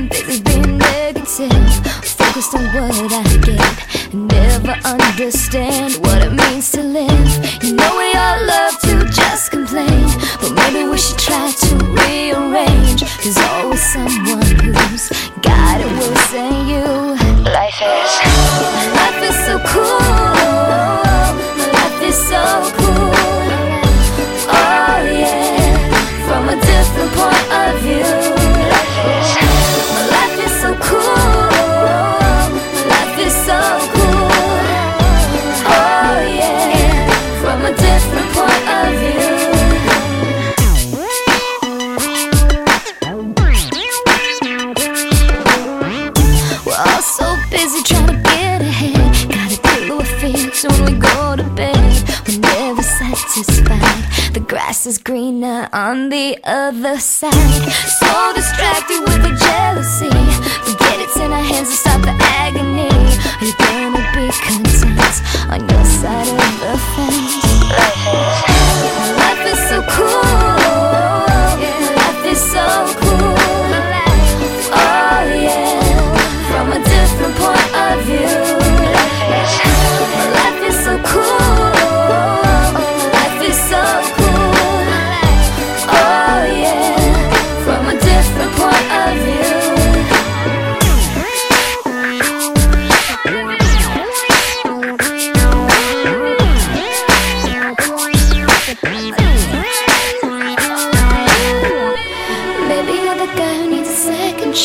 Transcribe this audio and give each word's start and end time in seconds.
damn 0.00 0.08
busy 0.08 0.42
being 0.42 0.78
negative. 0.78 1.86
Focused 2.04 2.54
on 2.54 2.64
what 2.74 3.12
I 3.12 3.22
get. 3.44 4.14
Never 4.14 4.76
understand 4.84 5.94
what 5.96 6.22
it 6.22 6.32
means 6.32 6.70
to 6.72 6.82
live. 6.82 7.62
You 7.62 7.74
know 7.74 7.96
we 7.96 8.12
all 8.14 8.46
love 8.46 8.78
to 8.82 9.04
just 9.10 9.50
complain. 9.50 10.06
But 10.40 10.52
maybe 10.52 10.88
we 10.88 10.98
should 10.98 11.18
try 11.18 11.50
to 11.50 11.76
rearrange. 11.76 13.02
There's 13.22 13.38
always 13.38 13.82
someone 13.92 14.42
who's 14.42 15.08
got 15.42 15.80
it 15.80 15.92
worse 15.98 16.32
than 16.32 16.68
you. 16.68 16.84
Life 17.44 17.80
is. 17.80 18.12
Life 18.96 19.22
is 19.22 19.36
so 19.46 19.58
cool. 19.66 20.09
The 53.10 54.44
grass 54.46 54.86
is 54.86 54.98
greener 54.98 55.68
on 55.72 56.10
the 56.10 56.38
other 56.44 56.98
side. 56.98 57.32
So 57.98 58.32
distracted 58.34 58.49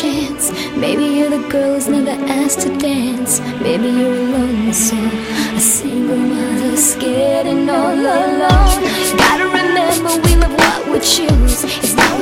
chance. 0.00 0.52
Maybe 0.76 1.04
you're 1.04 1.30
the 1.30 1.48
girl 1.48 1.74
who's 1.74 1.88
never 1.88 2.16
asked 2.30 2.60
to 2.60 2.76
dance. 2.76 3.40
Maybe 3.62 3.88
you're 3.88 4.12
a 4.12 4.26
lonely 4.34 4.72
soul, 4.72 5.10
a 5.56 5.60
single 5.60 6.18
mother 6.18 6.76
scared 6.76 7.46
and 7.46 7.70
all 7.70 7.94
alone. 7.94 8.80
Gotta 9.22 9.46
remember 9.60 10.12
we 10.24 10.36
love 10.36 10.54
what 10.60 10.88
we 10.90 10.98
choose. 11.00 11.64
It's 11.82 11.94
not 11.94 12.15